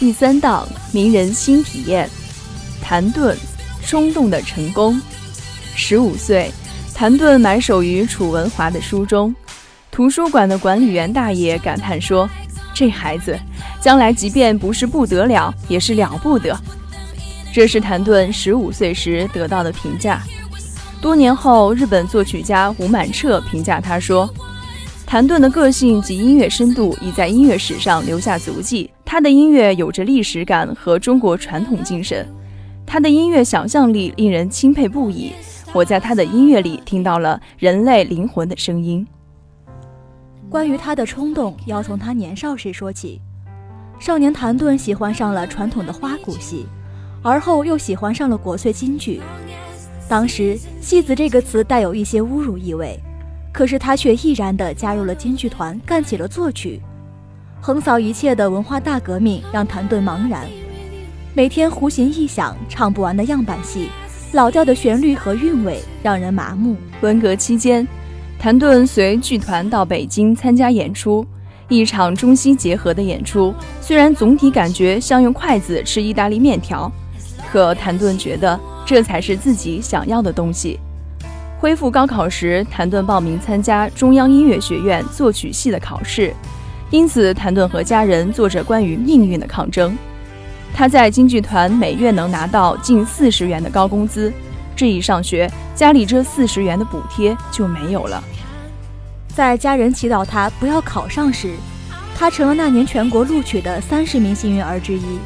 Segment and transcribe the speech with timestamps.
[0.00, 2.08] 第三档名人新体验，
[2.80, 3.36] 谭盾
[3.82, 4.98] 冲动的成功。
[5.76, 6.50] 十五岁，
[6.94, 9.36] 谭盾埋首于楚文华的书中，
[9.90, 12.26] 图书馆的管理员大爷感叹说
[12.72, 13.38] ：“这孩子
[13.78, 16.58] 将来即便不是不得了，也是了不得。”
[17.52, 20.22] 这是谭盾十五岁时得到的评价。
[21.02, 24.26] 多年后，日本作曲家吴满彻评价他说
[25.04, 28.90] ：“谭盾的个性及音乐深度已在音乐史上留下足迹。
[29.12, 32.24] 他的音乐有着历史感和中国传统精神，
[32.86, 35.32] 他的音乐想象力令人钦佩不已。
[35.72, 39.04] 我在他的音乐里听到了人类灵魂的声音。”
[40.48, 43.20] 关于他的冲动，要从他年少时说起。
[43.98, 46.66] 少年谭盾喜欢上了传统的花鼓戏。
[47.20, 49.20] 而后又喜欢上了国粹京剧，
[50.08, 52.96] 当时“戏子”这个词带有一些侮辱意味，
[53.52, 56.80] 可是他却毅然地加入了京剧团，干起了作曲。
[57.62, 60.46] 横扫一切的文化大革命让谭盾茫然，
[61.34, 63.88] 每天胡琴一响，唱不完的样板戏，
[64.32, 66.74] 老调的旋律和韵味让人麻木。
[67.02, 67.86] 文革期间，
[68.38, 71.24] 谭盾随剧团到北京参加演出，
[71.68, 76.90] 一场中西结合的演出，虽然总体感觉像用筷子吃意大利面条。
[77.52, 80.80] 可谭盾觉得这才是自己想要的东西。
[81.58, 86.32] 恢复高考时，谭盾报名参加中央音乐学院作曲系的考试，
[86.90, 89.96] 因此谭盾和家人做着关于命运的抗争。
[90.74, 94.32] 他在京剧团每月能拿到近四十元的高工资，
[94.76, 98.22] 这一上学，家里这四十元的补贴就没有了。
[99.34, 101.54] 在家人祈祷他不要考上时，
[102.16, 105.18] 他成了那年全国录取的三十名幸运儿之一。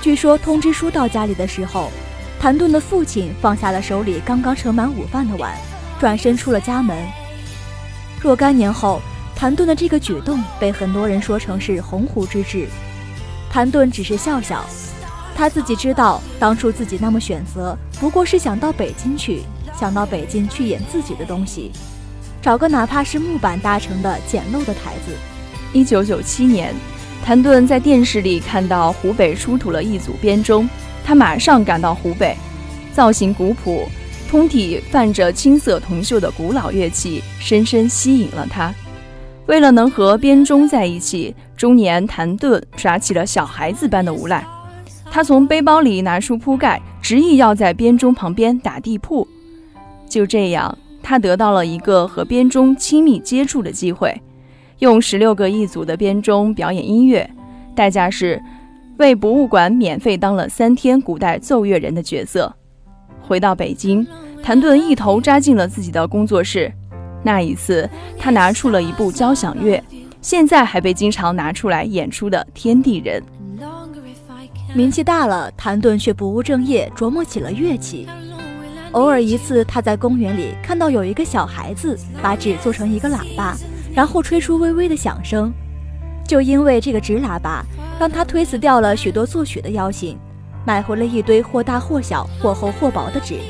[0.00, 1.90] 据说通知书到家里的时候，
[2.40, 5.52] 谭盾的父亲放下了手里刚刚盛满午饭的碗，
[5.98, 6.96] 转身出了家门。
[8.20, 9.02] 若干年后，
[9.38, 12.66] 谭盾的这个举动被很多人说成是鸿鹄之志。
[13.48, 14.64] 谭盾只是笑笑，
[15.36, 19.42] 他自己知道，当初自己那么选择，不过是想到北京去，
[19.78, 21.70] 想到北京去演自己的东西，
[22.42, 25.12] 找个哪怕是木板搭成的简陋的台子。
[25.72, 26.74] 一九九七年。
[27.24, 30.66] 谭盾在电视里看到湖北出土了一组编钟，
[31.04, 32.34] 他马上赶到湖北。
[32.94, 33.86] 造型古朴、
[34.30, 38.72] 通体泛着青色铜锈的古老乐器，深深吸引了他。
[39.48, 44.46] 为了能和编钟在一起，中年谭盾耍起了小孩子般的无赖。
[45.10, 49.26] 他从背包里拿出铺盖，执意要在编钟旁边打地铺。
[50.06, 54.14] 就这样，他得到了一个和编钟亲密接触的机会。
[54.80, 57.28] 用十六个一组的编钟表演音乐，
[57.74, 58.40] 代价是
[58.98, 62.54] 为博物馆免费当了三天古代奏乐人的角色。
[63.22, 64.06] 回到北京，
[64.42, 66.70] 谭盾一头扎进了自己的工作室。
[67.22, 69.82] 那一次，他拿出了一部交响乐，
[70.20, 73.22] 现在还被经常拿出来演出的《天地人》。
[74.74, 78.06] 名气大了，谭盾却不务正业，琢磨起了乐器。
[78.92, 83.56] 偶尔一次，他在公园里看到有一个小孩子把纸做成一个喇叭。
[83.94, 85.52] 然后吹出微微的响声，
[86.24, 87.64] 就因为这个纸喇叭，
[87.98, 90.16] 让他推辞掉了许多作曲的邀请，
[90.64, 93.40] 买回了一堆或大或小、或厚或薄的纸，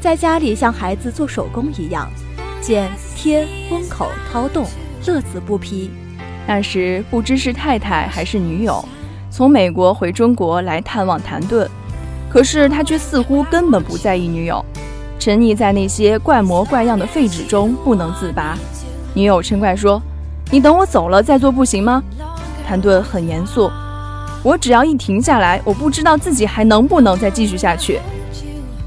[0.00, 2.08] 在家里像孩子做手工一样，
[2.60, 4.66] 剪、贴、封口、掏洞，
[5.06, 5.90] 乐此不疲。
[6.46, 8.84] 那时不知是太太还是女友，
[9.30, 11.68] 从美国回中国来探望谭盾，
[12.28, 14.64] 可是他却似乎根本不在意女友，
[15.18, 18.56] 沉溺在那些怪模怪样的废纸中不能自拔。
[19.14, 20.00] 女友嗔怪说
[20.50, 22.02] ：“你等我走了再做不行吗？”
[22.66, 23.70] 谭盾很严肃
[24.44, 28.00] ：“我只要一停下来，我不知道自己还能不能再继续下去。”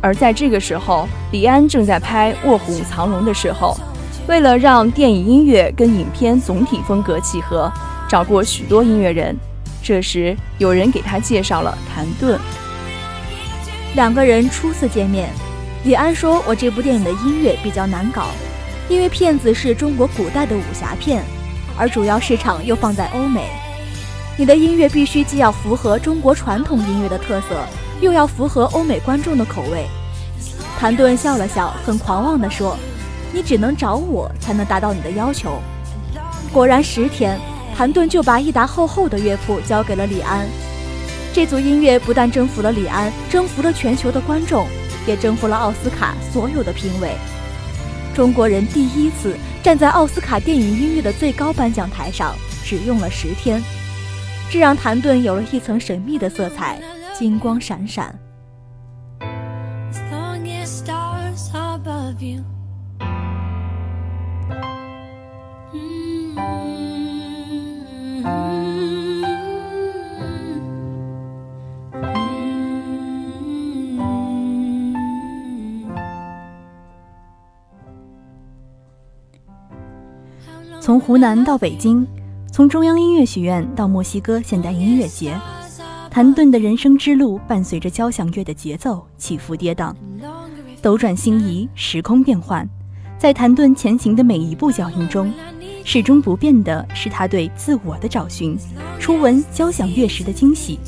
[0.00, 3.76] 而在这个时候，李安正在拍《卧虎藏龙》的时候，
[4.26, 7.70] 为了让电影音乐跟影片总体风格契合，
[8.08, 9.36] 找过许多音乐人。
[9.82, 12.38] 这时，有人给他介绍了谭盾。
[13.94, 15.28] 两个人初次见面，
[15.84, 18.26] 李安说：“我这部电影的音乐比较难搞。”
[18.88, 21.22] 因为片子是中国古代的武侠片，
[21.78, 23.48] 而主要市场又放在欧美，
[24.36, 27.64] 你的音乐必须既要符合中国传统音乐的特色，
[28.00, 29.86] 又要符合欧美观众的口味。
[30.78, 32.76] 谭盾笑了笑，很狂妄地说
[33.32, 35.60] ：“你只能找我才能达到你的要求。”
[36.52, 37.38] 果然，十天，
[37.76, 40.48] 谭盾就把一沓厚厚的乐谱交给了李安。
[41.32, 44.66] 这组音乐不但征服了李安，征服了全球的观众，
[45.06, 47.12] 也征服了奥斯卡所有的评委。
[48.14, 53.62] 中国人第一次站在奥斯卡电影音乐的最高颁奖台上，只用了十天，
[54.50, 56.80] 这让谭盾有了一层神秘的色彩，
[57.20, 58.18] 金光闪闪。
[80.80, 82.06] 从湖南到北京，
[82.50, 85.38] 从中央音乐学院到墨西哥现代音乐节。
[86.10, 89.94] 谭盾的人生之路伴随着交响乐的节奏起伏跌宕，
[90.82, 92.68] 斗转星移，时空变换。
[93.16, 95.32] 在谭盾前行的每一步脚印中，
[95.84, 98.58] 始终不变的是他对自我的找寻。
[98.98, 100.80] 初闻交响乐时的惊喜，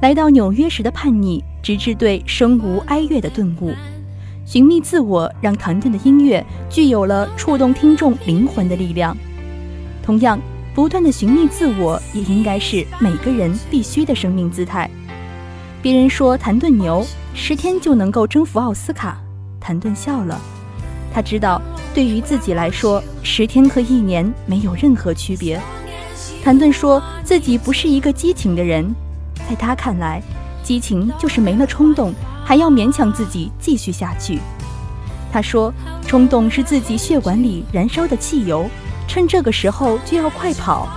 [0.00, 3.72] 来到纽约时的叛逆，直至对生无哀乐的顿悟。
[4.44, 9.16] 寻觅自我，让谭盾的音乐具有了触动听众灵魂的力量。
[10.04, 10.40] 同样，
[10.74, 14.88] 不断的寻觅自我，也应该是每个人必须的生命姿态。
[15.82, 19.18] 别人说谭盾牛，十天就能够征服奥斯卡。
[19.60, 20.40] 谭盾笑了，
[21.12, 21.60] 他知道，
[21.94, 25.60] 对于自己来说，十天和一年没有任何区别。
[26.42, 28.94] 谭盾说自己不是一个激情的人，
[29.48, 30.22] 在他看来，
[30.62, 32.14] 激情就是没了冲动。
[32.42, 34.40] 还要勉强自己继续下去。
[35.30, 35.72] 他说
[36.04, 38.68] ：“冲动是自己血管里燃烧的汽油，
[39.10, 40.88] 趁这个时候就要快跑，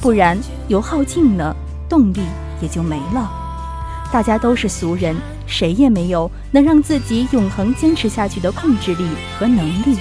[0.00, 1.54] 不然油耗尽了，
[1.90, 2.22] 动力
[2.62, 3.30] 也就没了。”
[4.10, 5.14] 大家都是俗人，
[5.46, 9.06] 谁也没有能让自己永恒坚持下去的控制力
[9.38, 9.98] 和能力。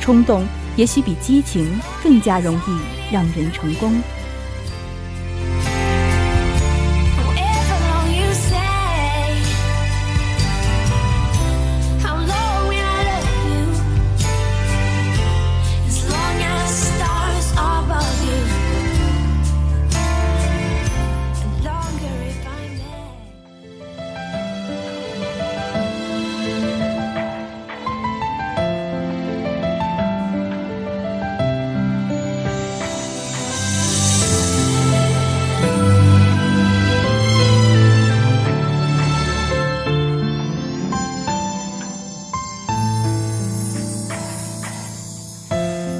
[0.00, 0.42] 冲动
[0.74, 1.70] 也许比激情
[2.02, 4.00] 更加容易让人成功。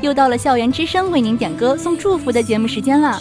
[0.00, 3.20] 又到了校园之声为您点歌送祝福的节目时间了。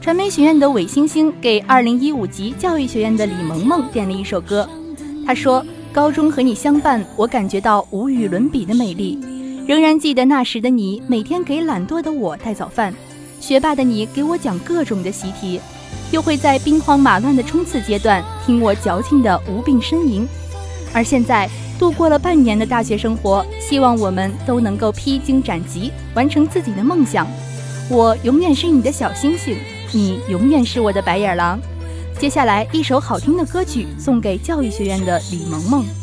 [0.00, 4.68] 传媒学院的韦星星给二零一五级教育学院的李萌萌点了一首歌，
[5.24, 9.18] 他说：“高中和你相伴，我感觉到无与伦比的美丽。
[9.66, 12.92] 仍然记得那时的你，每天给懒惰的我带早饭，
[13.40, 15.60] 学霸的你给我讲各种的习题，
[16.10, 20.26] 又会在兵荒马乱的冲刺阶段听我矫情的无病呻吟。
[20.92, 27.26] 而现在。”度过了半年的大学生活，希望我们都能够披荆斩棘，完成自己的梦想。
[27.88, 29.56] 我永远是你的小星星，
[29.90, 31.58] 你永远是我的白眼狼。
[32.20, 36.01] 接下来一首好听的歌曲送给教育学院的李萌萌。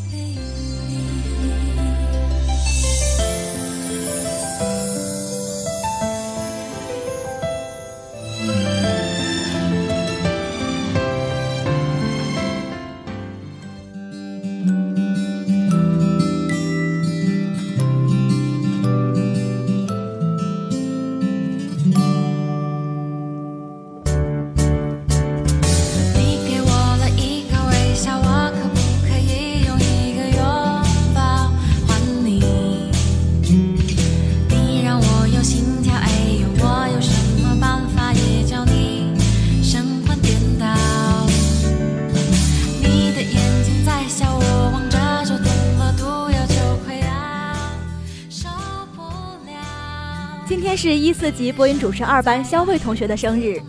[50.89, 53.61] 是一四级播音主持二班肖卫同学的生日，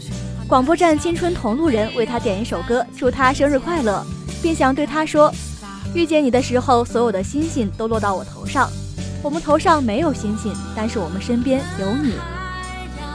[0.48, 4.02] 广播站青春同路人为他点一首歌，祝他生日快乐，
[4.40, 5.30] 并想对他说：
[5.94, 8.70] 遇见你的时候，所有的星星都落到我头上。
[9.22, 12.14] 我们头上没有星星，但是我们身边有你。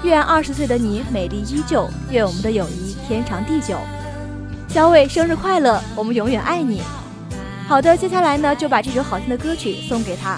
[0.03, 3.75] 愿二十岁的你美丽依旧，愿我们的友谊天长地久。
[4.67, 6.83] 肖伟生日快乐，我们永远爱你。
[7.67, 10.37] 好的，接下来呢，就把这首好听的歌曲送给他。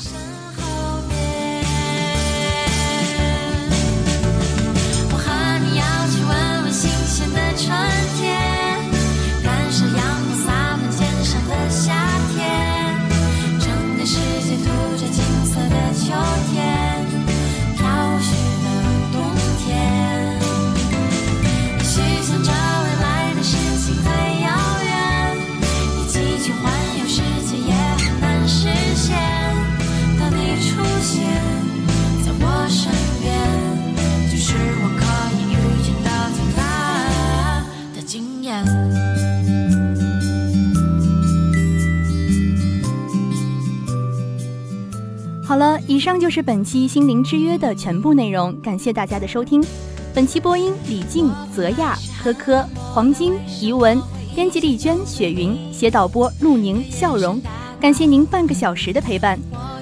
[45.97, 49.65] 以上就是本期《心灵之约》的全部内容，感谢大家的收听。
[50.13, 52.63] 本期播音：李静、泽亚、科科、
[52.93, 53.99] 黄金、怡文，
[54.35, 57.41] 编辑：丽娟、雪云，写导播：陆宁、笑容。
[57.81, 59.39] 感谢您半个小时的陪伴。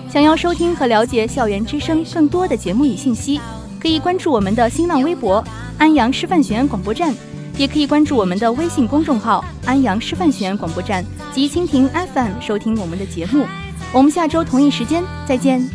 [0.10, 3.42] 想要收听和了解校园之声更多的节目与信息，
[3.78, 5.44] 可以关注我们的新浪微博
[5.78, 7.14] “安阳师范学院广播站”，
[7.60, 11.04] 也可以关注我们的微信公众号“安阳师范学院广播站”
[11.36, 13.46] 及蜻蜓 FM 收听我们的节目。
[13.92, 15.70] 我们下周同一时间再见。